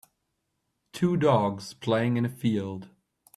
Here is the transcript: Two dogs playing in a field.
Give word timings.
Two 0.93 1.15
dogs 1.15 1.75
playing 1.75 2.17
in 2.17 2.25
a 2.25 2.29
field. 2.29 2.89